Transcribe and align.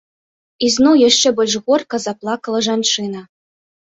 І 0.67 0.69
зноў, 0.75 0.95
яшчэ 1.09 1.31
больш 1.39 1.53
горка, 1.67 1.99
заплакала 2.05 2.63
жанчына. 2.69 3.21